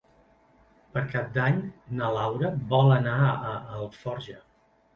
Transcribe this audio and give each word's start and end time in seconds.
Per 0.95 1.03
Cap 1.11 1.27
d'Any 1.35 1.59
na 2.01 2.09
Laura 2.17 2.53
vol 2.73 2.97
anar 2.99 3.15
a 3.29 3.55
Alforja. 3.55 4.39